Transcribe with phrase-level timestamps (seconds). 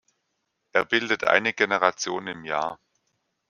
[0.71, 2.79] Er bildet eine Generation im Jahr.